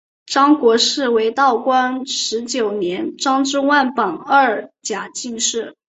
[0.25, 5.75] 张国士为道光十九年张之万榜二甲进士。